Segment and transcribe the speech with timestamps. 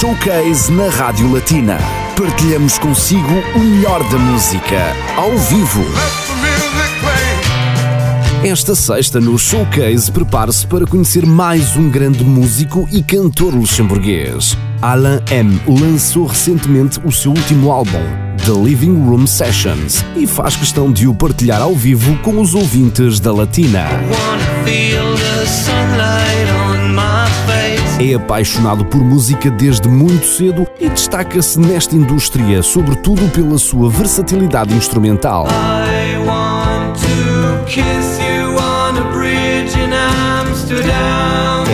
[0.00, 1.78] Showcase na Rádio Latina.
[2.16, 5.84] Partilhamos consigo o melhor da música, ao vivo.
[8.44, 14.58] Esta sexta no Showcase, prepare-se para conhecer mais um grande músico e cantor luxemburguês.
[14.82, 18.02] Alain M lançou recentemente o seu último álbum,
[18.44, 23.20] The Living Room Sessions, e faz questão de o partilhar ao vivo com os ouvintes
[23.20, 23.86] da Latina.
[28.00, 34.74] É apaixonado por música desde muito cedo e destaca-se nesta indústria, sobretudo pela sua versatilidade
[34.74, 35.46] instrumental.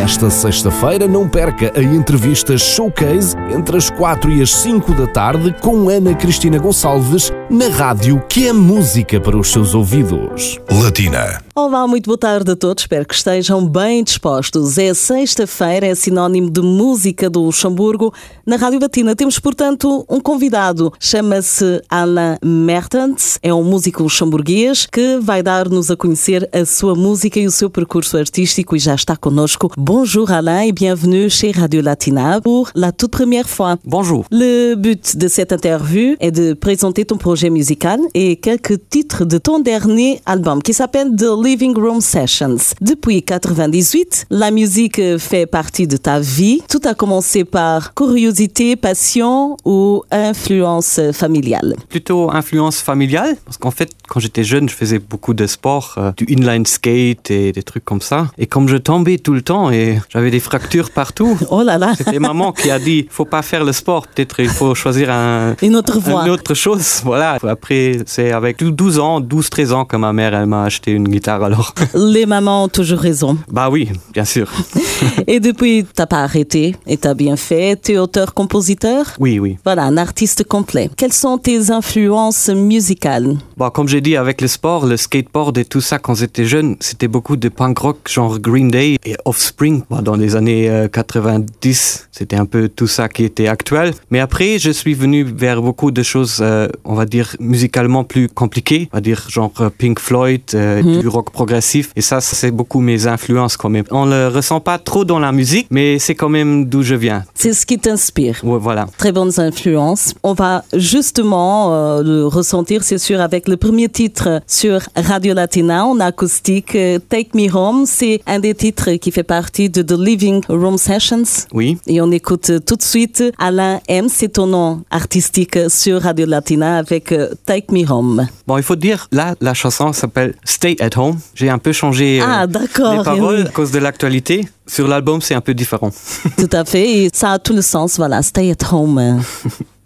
[0.03, 5.55] Esta sexta-feira não perca a entrevista Showcase entre as 4 e as 5 da tarde
[5.61, 10.61] com Ana Cristina Gonçalves na rádio que é música para os seus ouvidos.
[10.71, 11.43] Latina.
[11.53, 12.85] Olá, muito boa tarde a todos.
[12.85, 14.79] Espero que estejam bem dispostos.
[14.79, 18.15] É sexta-feira, é sinónimo de música do Luxemburgo.
[18.47, 20.93] Na Rádio Latina temos, portanto, um convidado.
[21.01, 23.39] Chama-se Alain Mertens.
[23.43, 27.69] É um músico luxemburguês que vai dar-nos a conhecer a sua música e o seu
[27.69, 29.73] percurso artístico e já está connosco.
[29.77, 33.77] Bonjour Alain et bienvenue chez Radio Latina pour la toute première fois.
[33.85, 34.25] Bonjour.
[34.31, 39.39] Le but de cette interview est de présenter ton projet musical et quelques titres de
[39.39, 42.57] ton dernier album qui s'appelle The Living Room Sessions.
[42.81, 46.61] Depuis 98, la musique fait partie de ta vie.
[46.69, 51.77] Tout a commencé par curiosité, passion ou influence familiale?
[51.89, 56.13] Plutôt influence familiale, parce qu'en fait, quand j'étais jeune, je faisais beaucoup de sport, euh,
[56.17, 58.27] du inline skate et des trucs comme ça.
[58.39, 61.93] Et comme je tombais tout le temps et j'avais des fractures partout, Oh là là
[61.97, 65.55] c'était maman qui a dit faut pas faire le sport, peut-être il faut choisir un,
[65.63, 66.25] Une autre voie.
[66.25, 67.01] une autre chose.
[67.05, 67.30] Voilà.
[67.43, 71.43] Après, c'est avec 12 ans, 12-13 ans que ma mère, elle m'a acheté une guitare
[71.43, 71.75] alors.
[71.95, 73.37] Les mamans ont toujours raison.
[73.51, 74.49] bah oui, bien sûr.
[75.27, 77.81] Et depuis, t'as pas arrêté et t'as bien fait.
[77.83, 79.57] Tu es auteur-compositeur Oui, oui.
[79.65, 80.91] Voilà, un artiste complet.
[80.97, 83.37] Quelles sont tes influences musicales?
[83.57, 86.77] Bon, comme j'ai dit, avec le sport, le skateboard et tout ça, quand j'étais jeune,
[86.81, 89.83] c'était beaucoup de punk rock, genre Green Day et Offspring.
[89.91, 93.93] Bon, dans les années euh, 90, c'était un peu tout ça qui était actuel.
[94.11, 98.29] Mais après, je suis venu vers beaucoup de choses, euh, on va dire, musicalement plus
[98.29, 98.89] compliquées.
[98.93, 101.91] On va dire, genre euh, Pink Floyd, euh, du rock progressif.
[101.97, 103.85] Et ça, c'est beaucoup mes influences quand même.
[103.91, 107.25] On le ressent pas trop dans la musique, mais c'est quand même d'où je viens.
[107.35, 108.87] C'est ce qui t'inspire Ouais, voilà.
[108.99, 110.15] Très bonnes influences.
[110.23, 115.87] On va justement euh, le ressentir, c'est sûr, avec le premier titre sur Radio Latina
[115.87, 116.77] en acoustique,
[117.09, 117.85] Take Me Home.
[117.87, 121.47] C'est un des titres qui fait partie de The Living Room Sessions.
[121.53, 121.79] Oui.
[121.87, 126.79] Et on écoute tout de suite Alain M, c'est ton nom artistique sur Radio Latina
[126.79, 127.10] avec
[127.47, 128.27] Take Me Home.
[128.47, 131.19] Bon, il faut dire, là, la chanson s'appelle Stay at Home.
[131.35, 133.47] J'ai un peu changé euh, Ah, les paroles oui.
[133.47, 134.47] à cause de l'actualité.
[134.67, 135.91] Sur l'album, c'est un peu différent.
[136.39, 139.21] Tout à fait, et ça a tout le sens, voilà, Stay at Home.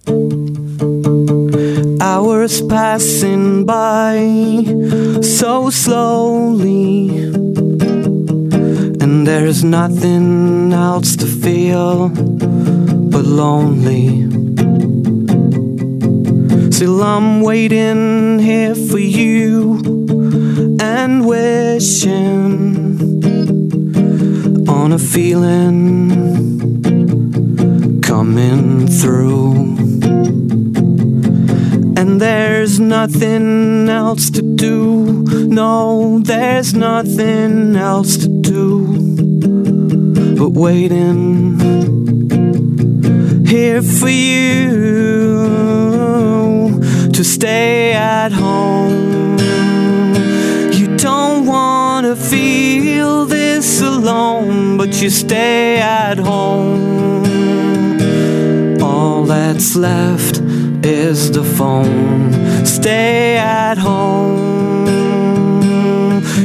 [2.00, 4.64] Hours passing by
[5.22, 7.08] so slowly,
[9.00, 14.26] and there's nothing else to feel but lonely.
[16.74, 19.74] Still, I'm waiting here for you
[20.80, 22.98] and wishing
[24.68, 26.10] on a feeling
[28.02, 29.52] coming through.
[31.96, 35.22] And there's nothing else to do.
[35.46, 38.96] No, there's nothing else to do
[40.36, 41.56] but waiting
[43.46, 45.83] here for you
[47.14, 49.38] to stay at home.
[50.72, 56.82] You don't want to feel this alone, but you stay at home.
[58.82, 60.40] All that's left
[60.84, 62.32] is the phone.
[62.66, 64.88] Stay at home.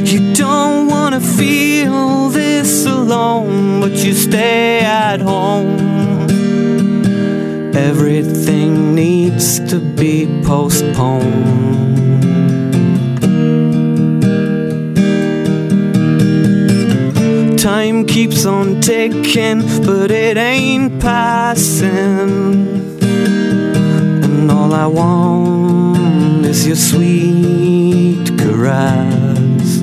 [0.04, 5.79] You don't want to feel this alone, but you stay at home.
[7.74, 11.58] Everything needs to be postponed.
[17.58, 22.98] Time keeps on ticking, but it ain't passing.
[24.24, 29.80] And all I want is your sweet caress.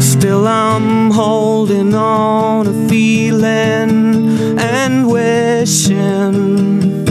[0.00, 3.99] Still, I'm holding on a feeling
[5.90, 7.08] wishing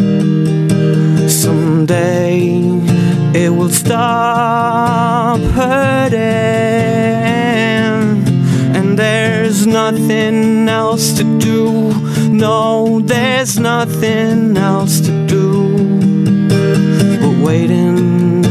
[1.27, 2.59] someday
[3.33, 6.19] it will stop hurting.
[8.75, 11.93] And there's nothing else to do.
[12.29, 15.77] No, there's nothing else to do
[17.19, 18.43] but waiting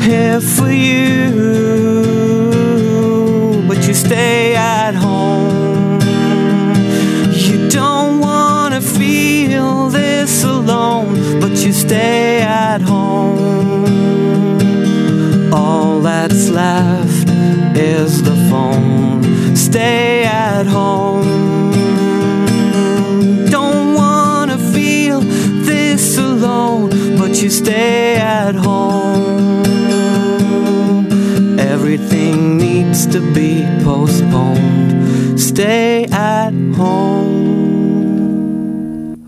[0.00, 1.07] here for you.
[19.70, 21.72] Stay at home.
[23.50, 26.88] Don't wanna feel this alone,
[27.18, 29.62] but you stay at home.
[31.60, 35.38] Everything needs to be postponed.
[35.38, 37.37] Stay at home.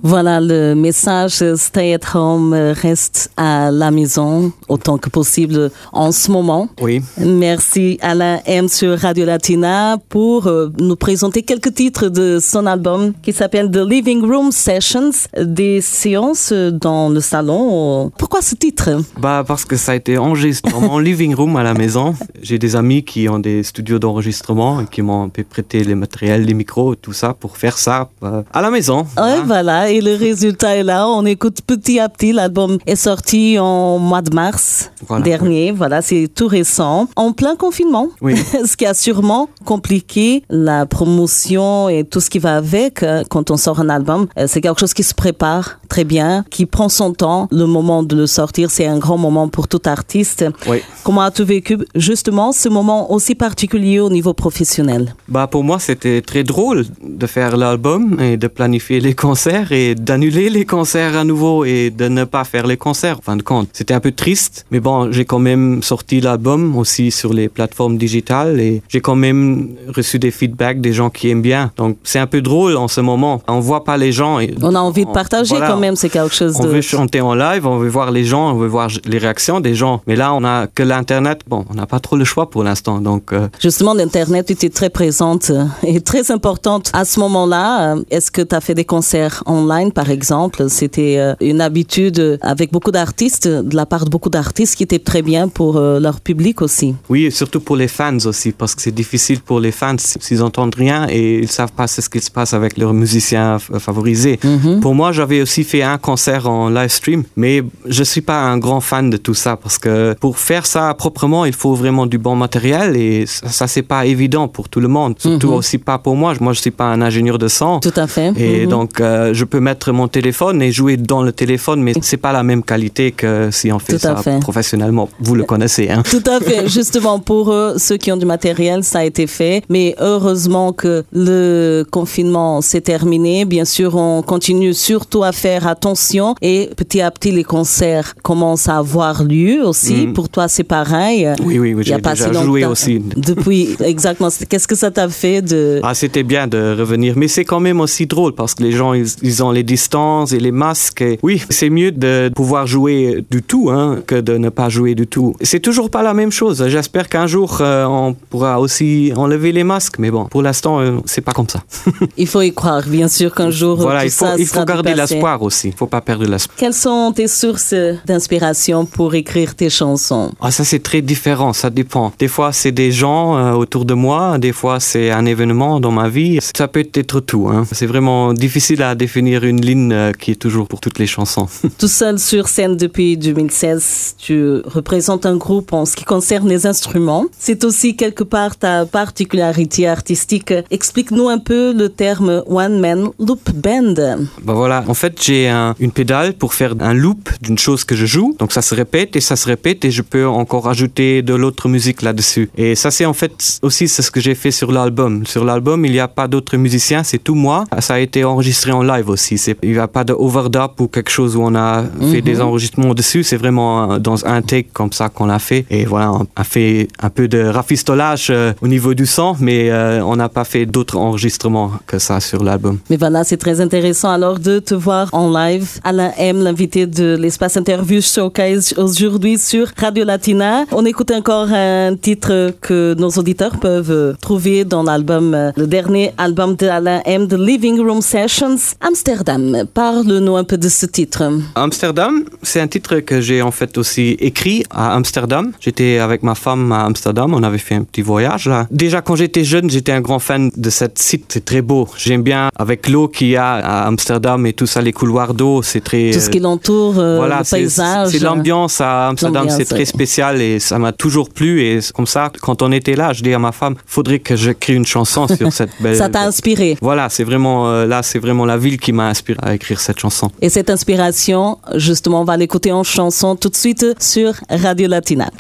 [0.03, 6.31] Voilà le message Stay at home, reste à la maison autant que possible en ce
[6.31, 6.69] moment.
[6.81, 7.03] Oui.
[7.19, 13.13] Merci Alain M sur Radio Latina pour euh, nous présenter quelques titres de son album
[13.23, 18.11] qui s'appelle The Living Room Sessions, des séances dans le salon.
[18.17, 18.91] Pourquoi ce titre?
[19.19, 22.15] Bah parce que ça a été enregistré dans mon living room à la maison.
[22.43, 26.55] J'ai des amis qui ont des studios d'enregistrement et qui m'ont prêté les matériels, les
[26.55, 29.07] micros, tout ça pour faire ça euh, à la maison.
[29.17, 29.43] Hein.
[29.47, 31.09] voilà, et le résultat est là.
[31.09, 32.33] On écoute petit à petit.
[32.33, 35.73] L'album est sorti en mois de mars Voilà, dernier.
[35.73, 37.09] Voilà, c'est tout récent.
[37.17, 38.09] En plein confinement.
[38.21, 38.37] Oui.
[38.65, 43.51] ce qui a sûrement compliqué la promotion et tout ce qui va avec euh, quand
[43.51, 44.27] on sort un album.
[44.39, 47.49] Euh, C'est quelque chose qui se prépare très bien, qui prend son temps.
[47.51, 50.45] Le moment de le sortir, c'est un grand moment pour tout artiste.
[50.69, 50.79] Oui.
[51.05, 55.15] Comment as-tu vécu justement ce moment aussi particulier au niveau professionnel?
[55.29, 59.80] Bah pour moi c'était très drôle de faire l'album et de planifier les concerts et
[59.95, 63.19] d'annuler les concerts à nouveau et de ne pas faire les concerts.
[63.19, 66.77] En fin de compte, c'était un peu triste, mais bon j'ai quand même sorti l'album
[66.77, 71.31] aussi sur les plateformes digitales et j'ai quand même reçu des feedbacks des gens qui
[71.31, 71.73] aiment bien.
[71.77, 73.43] Donc c'est un peu drôle en ce moment.
[73.49, 74.41] On voit pas les gens.
[74.41, 75.69] Et On a envie de partager voilà.
[75.69, 76.69] quand même, c'est quelque chose On de...
[76.69, 79.75] veut chanter en live, on veut voir les gens, on veut voir les réactions des
[79.75, 80.03] gens.
[80.07, 81.41] Mais là, on a que l'internet.
[81.49, 83.01] Bon, on n'a pas trop le choix pour l'instant.
[83.01, 87.95] Donc, euh, Justement, l'Internet était très présente euh, et très importante à ce moment-là.
[87.95, 92.19] Euh, Est-ce que tu as fait des concerts online, par exemple C'était euh, une habitude
[92.19, 95.77] euh, avec beaucoup d'artistes, de la part de beaucoup d'artistes qui était très bien pour
[95.77, 96.95] euh, leur public aussi.
[97.09, 100.43] oui, et surtout pour les fans aussi, parce que c'est difficile pour les fans s'ils
[100.43, 104.39] entendent rien et ils savent pas ce qui se passe avec leurs musiciens favorisés.
[104.81, 108.59] Pour moi, j'avais aussi fait un concert en live stream, mais je suis pas un
[108.59, 112.19] grand fan de tout ça parce que pour faire ça proprement, il faut vraiment du
[112.19, 115.99] bon matériel et ça, ça c'est pas évident pour tout le monde, surtout aussi pas
[115.99, 116.33] pour moi.
[116.41, 117.81] Moi, je suis pas un ingénieur de son.
[117.81, 118.33] Tout à fait.
[118.37, 118.69] Et Mhm.
[118.71, 122.33] donc, euh, je peux mettre mon téléphone et jouer dans le téléphone, mais c'est pas
[122.33, 124.41] la même qualité que si on fait Tout ça fait.
[124.41, 125.09] professionnellement.
[125.21, 126.03] Vous le connaissez, hein?
[126.09, 126.69] Tout à fait.
[126.79, 129.63] Justement, pour eux, ceux qui ont du matériel, ça a été fait.
[129.69, 133.45] Mais heureusement que le confinement s'est terminé.
[133.45, 138.69] Bien sûr, on continue surtout à faire attention et petit à petit, les concerts commencent
[138.69, 140.07] à avoir lieu aussi.
[140.07, 140.13] Mm.
[140.13, 141.29] Pour toi, c'est pareil.
[141.45, 143.01] Oui, oui, oui, j'ai déjà joué aussi.
[143.17, 144.29] Depuis, exactement.
[144.49, 145.81] Qu'est-ce que ça t'a fait de...
[145.83, 148.95] Ah, c'était bien de revenir, mais c'est quand même aussi drôle parce que les gens,
[148.95, 151.03] ils, ils ont les distances et les masques.
[151.03, 154.95] Et oui, c'est mieux de pouvoir jouer du tout hein, que de ne pas jouer
[154.95, 155.35] du tout.
[155.41, 156.65] C'est toujours pas la même chose.
[156.69, 160.99] J'espère qu'un jour, euh, on pourra aussi enlever les masques, mais bon, pour l'instant, euh,
[161.05, 161.63] c'est pas comme ça.
[162.17, 164.61] Il faut y croire, bien sûr, qu'un jour, voilà, tout il faut, ça il sera
[164.61, 165.69] faut garder l'espoir aussi.
[165.69, 166.57] Il faut pas perdre l'espoir.
[166.57, 167.75] Quelles sont tes sources
[168.07, 170.33] d'inspiration pour écrire tes chansons?
[170.41, 172.13] Ah, ça c'est très différent, ça dépend.
[172.19, 175.91] Des fois c'est des gens euh, autour de moi, des fois c'est un événement dans
[175.91, 176.39] ma vie.
[176.55, 177.49] Ça peut être tout.
[177.49, 177.65] Hein.
[177.73, 181.47] C'est vraiment difficile à définir une ligne euh, qui est toujours pour toutes les chansons.
[181.79, 186.67] Tout seul sur scène depuis 2016, tu représentes un groupe en ce qui concerne les
[186.67, 187.27] instruments.
[187.39, 190.53] C'est aussi quelque part ta particularité artistique.
[190.71, 193.95] Explique-nous un peu le terme One Man Loop Band.
[194.43, 197.95] bah voilà, en fait j'ai un- une pédale pour faire un loop d'une chose que
[197.97, 198.35] je joue.
[198.39, 201.69] Donc ça se répète et ça se répète et je peux encore ajouter de l'autre
[201.69, 202.51] musique là-dessus.
[202.57, 205.27] Et ça c'est en fait aussi ce que j'ai fait sur l'album.
[205.27, 207.65] Sur l'album il n'y a pas d'autres musiciens, c'est tout moi.
[207.81, 209.30] Ça a été enregistré en live aussi.
[209.63, 212.95] Il n'y a pas de overdub ou quelque chose où on a fait des enregistrements
[212.95, 213.23] dessus.
[213.23, 215.65] C'est vraiment euh, dans un take comme ça qu'on l'a fait.
[215.71, 219.71] Et voilà, on a fait un peu de rafistolage euh, au niveau du son, mais
[219.71, 222.79] euh, on n'a pas fait d'autres enregistrements que ça sur l'album.
[222.89, 225.79] Mais voilà, c'est très intéressant alors de te voir en live.
[225.85, 230.65] Alain M, l'invité de l'espace interview showcase aujourd'hui sur Radio Latina.
[230.73, 236.57] On écoute encore un titre que nos auditeurs peuvent trouver dans l'album, le dernier album
[236.57, 238.75] de Alain M, The Living Room Sessions.
[239.01, 239.67] Stay Amsterdam.
[239.75, 241.31] Parle-nous un peu de ce titre.
[241.55, 245.53] Amsterdam, c'est un titre que j'ai en fait aussi écrit à Amsterdam.
[245.61, 248.67] J'étais avec ma femme à Amsterdam, on avait fait un petit voyage là.
[248.71, 251.87] Déjà quand j'étais jeune, j'étais un grand fan de cette site, c'est très beau.
[251.99, 255.61] J'aime bien avec l'eau qu'il y a à Amsterdam et tout ça, les couloirs d'eau,
[255.63, 256.13] c'est très...
[256.13, 258.09] Tout ce qui l'entoure, euh, voilà, le paysage.
[258.09, 262.33] C'est l'ambiance à Amsterdam, c'est très spécial et ça m'a toujours plu et comme ça,
[262.41, 265.53] quand on était là, je dis à ma femme, faudrait que j'écris une chanson sur
[265.53, 265.97] cette belle...
[265.97, 269.39] ça t'a inspiré Voilà, c'est vraiment, euh, là, c'est vraiment la ville qui m'a inspiré
[269.43, 270.31] à écrire cette chanson.
[270.41, 275.31] Et cette inspiration, justement, on va l'écouter en chanson tout de suite sur Radio Latina.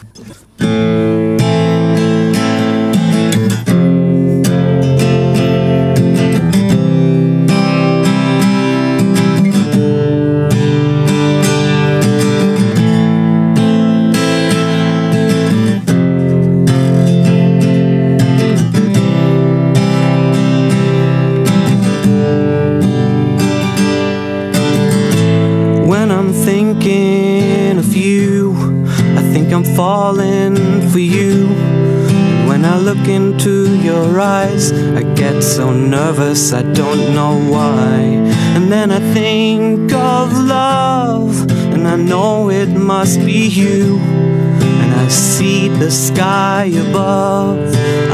[36.11, 38.00] Nervous, I don't know why.
[38.57, 43.99] And then I think of love, and I know it must be you.
[43.99, 47.59] And I see the sky above,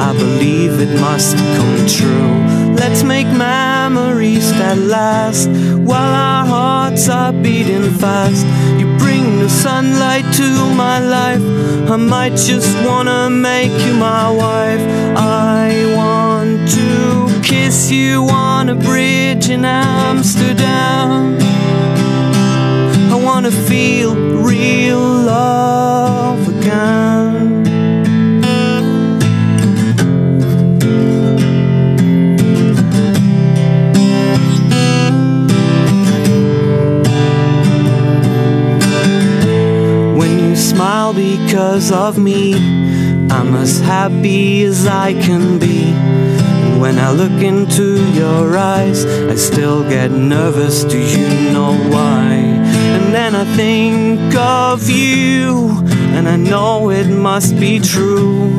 [0.09, 2.46] I believe it must come true.
[2.76, 5.49] Let's make memories that last
[5.88, 8.47] while our hearts are beating fast.
[8.78, 11.42] You bring the sunlight to my life,
[11.90, 14.83] I might just wanna make you my wife.
[15.16, 21.38] I want to kiss you on a bridge in Amsterdam.
[23.14, 25.66] I wanna feel real love
[41.57, 42.53] because of me,
[43.31, 45.91] I'm as happy as I can be.
[46.79, 50.85] When I look into your eyes, I still get nervous.
[50.85, 52.35] Do you know why?
[52.95, 55.83] And then I think of you,
[56.15, 58.53] and I know it must be true.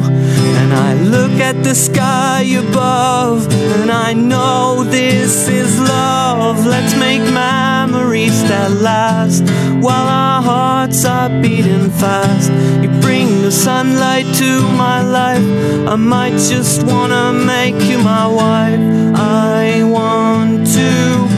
[0.70, 3.48] And I look at the sky above,
[3.80, 6.66] and I know this is love.
[6.66, 9.44] Let's make memories that last
[9.82, 12.52] while our hearts are beating fast.
[12.82, 15.48] You bring the sunlight to my life.
[15.88, 18.82] I might just wanna make you my wife.
[19.16, 20.92] I want to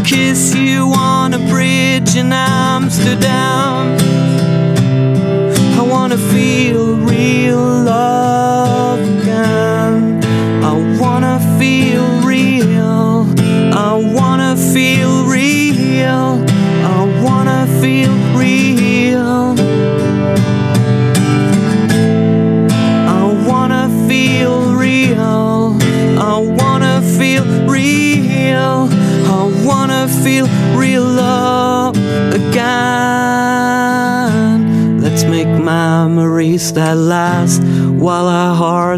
[0.03, 4.28] kiss you on a bridge in Amsterdam.
[6.10, 9.69] Wanna feel real love again.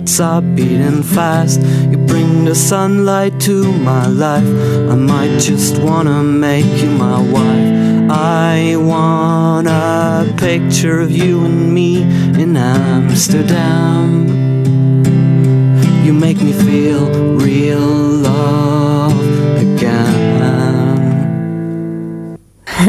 [0.02, 1.62] Hearts are beating fast.
[1.92, 4.48] You bring the sunlight to my life.
[4.90, 8.10] I might just wanna make you my wife.
[8.10, 12.02] I want a picture of you and me
[12.42, 14.28] in Amsterdam.
[16.04, 18.61] You make me feel real love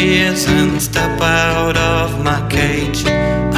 [0.00, 3.04] fears and step out of my cage.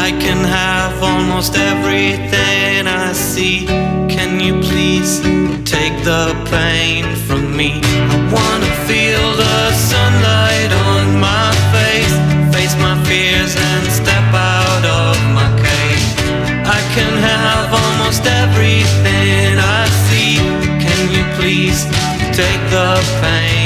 [0.09, 3.59] I can have almost everything I see.
[4.17, 5.21] Can you please
[5.75, 7.71] take the pain from me?
[8.15, 9.59] I wanna feel the
[9.91, 12.15] sunlight on my face,
[12.55, 16.09] face my fears and step out of my cage.
[16.79, 20.33] I can have almost everything I see.
[20.85, 21.81] Can you please
[22.41, 22.91] take the
[23.23, 23.62] pain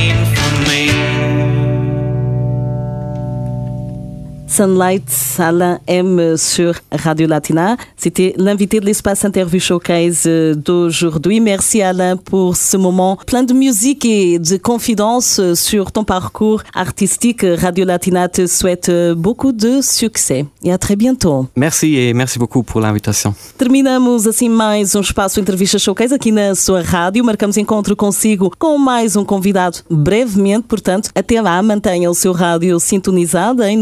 [4.56, 5.02] Sunlight
[5.38, 7.76] Alain M sur Radio Latina.
[7.94, 11.40] C'était l'invité de l'espace Interview Showcase euh, d'aujourd'hui.
[11.40, 16.62] Merci Alain pour ce moment plein de musique et de confidence euh, sur ton parcours
[16.74, 17.44] artistique.
[17.58, 21.46] Radio Latina te souhaite euh, beaucoup de succès e a très bientôt.
[21.54, 23.34] Merci e merci beaucoup por l'invitation.
[23.58, 27.22] Terminamos assim mais um espaço Entrevista Showcase aqui na sua rádio.
[27.22, 32.80] Marcamos encontro consigo com mais um convidado brevemente, portanto, até lá mantenha o seu rádio
[32.80, 33.76] sintonizado em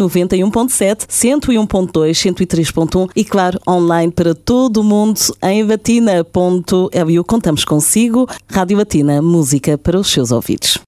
[0.67, 7.25] 91.7, 101.2, 103.1 e claro, online para todo o mundo em vatina.eu.
[7.25, 8.29] Contamos consigo.
[8.49, 10.79] Rádio Vatina, música para os seus ouvidos.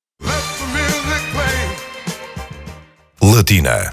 [3.22, 3.92] Latina